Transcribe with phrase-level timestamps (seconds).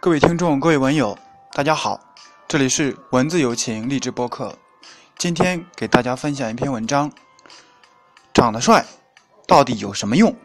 [0.00, 1.18] 各位听众，各位文友，
[1.50, 1.98] 大家好，
[2.46, 4.56] 这里是文字有情励志播客。
[5.16, 7.10] 今天给大家分享一篇文章：
[8.32, 8.86] 长得帅
[9.44, 10.36] 到底有什么用？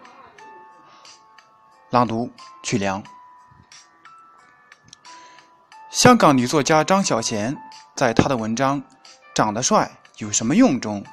[1.91, 2.31] 朗读：
[2.63, 3.04] 曲良。
[5.91, 7.55] 香港女作家张小娴
[7.95, 8.81] 在她的文章
[9.35, 11.05] 《长得帅有什么用》中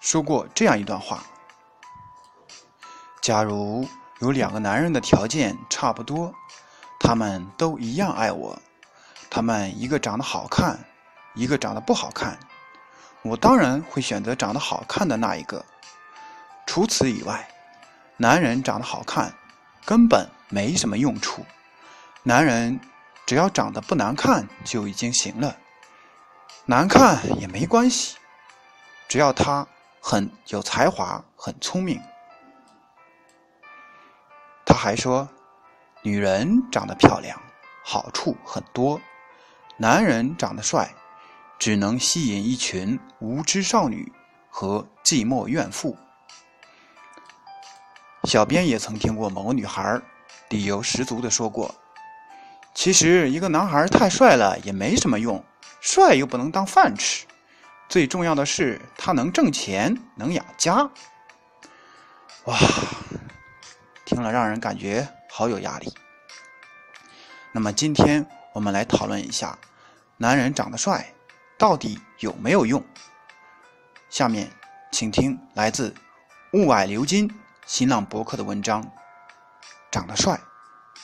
[0.00, 1.22] 说过这样一段话：
[3.22, 3.88] 假如
[4.20, 6.34] 有两个男人的条件差不多。
[7.06, 8.58] 他们都一样爱我，
[9.28, 10.78] 他们一个长得好看，
[11.34, 12.38] 一个长得不好看，
[13.20, 15.62] 我当然会选择长得好看的那一个。
[16.66, 17.46] 除此以外，
[18.16, 19.30] 男人长得好看
[19.84, 21.44] 根本没什么用处，
[22.22, 22.80] 男人
[23.26, 25.54] 只要长得不难看就已经行了，
[26.64, 28.16] 难看也没关系，
[29.08, 29.66] 只要他
[30.00, 32.00] 很有才华、很聪明。
[34.64, 35.28] 他还说。
[36.06, 37.40] 女人长得漂亮，
[37.82, 39.00] 好处很多；
[39.78, 40.94] 男人长得帅，
[41.58, 44.12] 只能吸引一群无知少女
[44.50, 45.96] 和寂寞怨妇。
[48.24, 49.98] 小编也曾听过某个女孩
[50.50, 51.74] 理由十足的说过
[52.76, 55.42] ：“其实一个男孩太帅了也没什么用，
[55.80, 57.24] 帅又不能当饭吃，
[57.88, 60.86] 最重要的是他能挣钱，能养家。”
[62.44, 62.58] 哇，
[64.04, 65.08] 听了让人感觉。
[65.36, 65.92] 好有压力。
[67.56, 69.56] 那么今天我们来讨论一下，
[70.16, 71.14] 男人长得帅
[71.56, 72.84] 到底有没有用？
[74.10, 74.50] 下面
[74.90, 75.94] 请听来自
[76.52, 77.32] 雾霭流金
[77.64, 78.90] 新浪博客的文章：
[79.92, 80.40] 长得帅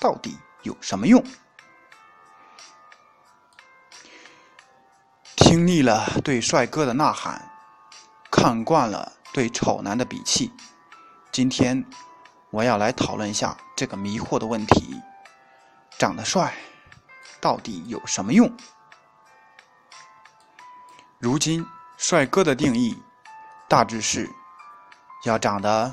[0.00, 1.24] 到底有什么用？
[5.36, 7.48] 听腻了对帅哥的呐喊，
[8.28, 10.50] 看惯了对丑男的鄙弃，
[11.30, 11.86] 今天。
[12.52, 15.00] 我要来讨论一下这个迷惑的问题：
[16.00, 16.54] 长得帅
[17.42, 18.50] 到底有什么用？
[21.18, 21.66] 如今，
[21.98, 22.96] 帅哥的定义
[23.68, 24.26] 大致是：
[25.24, 25.92] 要长得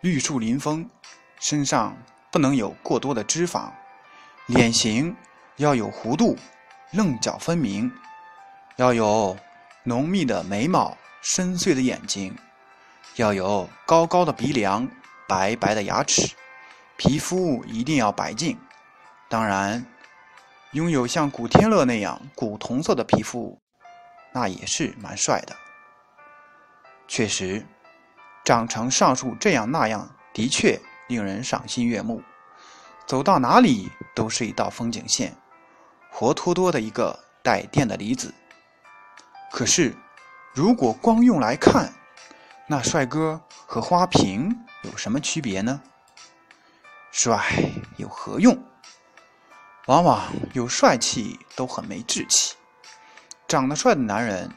[0.00, 0.88] 玉树临风，
[1.38, 1.94] 身上
[2.30, 3.70] 不能有过多的脂肪，
[4.46, 5.14] 脸型
[5.56, 6.38] 要有弧度，
[6.92, 7.92] 棱角分明，
[8.76, 9.36] 要有
[9.84, 12.34] 浓密的眉毛、深邃的眼睛，
[13.16, 14.88] 要有高高的鼻梁。
[15.28, 16.34] 白白的牙齿，
[16.96, 18.58] 皮肤一定要白净。
[19.32, 19.82] 当然，
[20.72, 23.58] 拥有像古天乐那样古铜色的皮肤，
[24.30, 25.56] 那也是蛮帅的。
[27.08, 27.64] 确实，
[28.44, 30.78] 长成上述这样那样，的确
[31.08, 32.22] 令人赏心悦目，
[33.06, 35.34] 走到哪里都是一道风景线，
[36.10, 38.34] 活脱脱的一个带电的离子。
[39.50, 39.94] 可是，
[40.52, 41.90] 如果光用来看，
[42.66, 44.54] 那帅哥和花瓶。
[44.82, 45.80] 有什么区别呢？
[47.12, 47.42] 帅
[47.96, 48.62] 有何用？
[49.86, 52.54] 往往有帅气都很没志气。
[53.48, 54.50] 长得帅的男人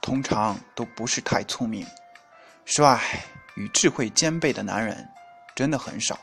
[0.00, 1.86] 通常都不是太聪明，
[2.64, 3.00] 帅
[3.54, 5.08] 与智慧兼备的男人
[5.54, 6.18] 真的很少。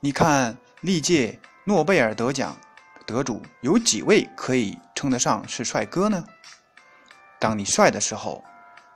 [0.00, 2.56] 你看历届诺贝尔得奖
[3.06, 6.24] 得主有几位可以称得上是帅哥呢？
[7.38, 8.44] 当你帅的时候，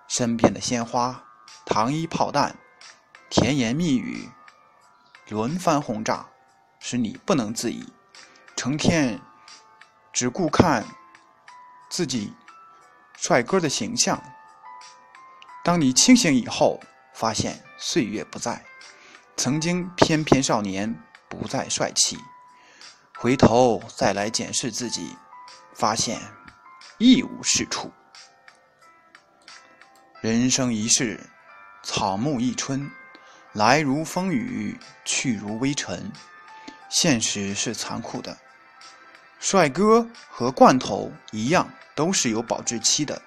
[0.09, 1.25] 身边的鲜花、
[1.65, 2.57] 糖衣炮弹。
[3.29, 4.31] 甜言蜜语，
[5.29, 6.25] 轮番轰炸，
[6.79, 7.85] 使你不能自已，
[8.57, 9.21] 成天
[10.13, 10.85] 只顾看
[11.91, 12.35] 自己
[13.17, 14.21] 帅哥的形象。
[15.63, 16.81] 当你清醒以后，
[17.15, 18.65] 发现岁月不在，
[19.37, 22.19] 曾经翩翩少年不再帅气，
[23.19, 25.17] 回头再来检视自己，
[25.75, 26.21] 发现
[26.99, 27.93] 一无是处。
[30.23, 31.21] 人生一世，
[31.83, 32.91] 草木一春。
[33.53, 36.13] 来如风雨，去如微尘。
[36.91, 38.37] 现实是残酷的，
[39.39, 43.21] 帅哥和罐头一样，都是有保质期的。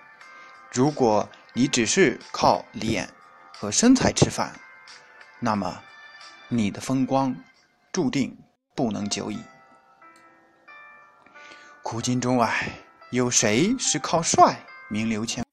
[0.71, 3.09] 如果你只是靠脸
[3.53, 4.53] 和身材吃饭，
[5.39, 5.81] 那么
[6.47, 7.35] 你的风光
[7.91, 8.37] 注定
[8.75, 9.39] 不能久矣。
[11.81, 12.69] 古今中外，
[13.11, 14.59] 有谁是靠帅
[14.89, 15.43] 名留千？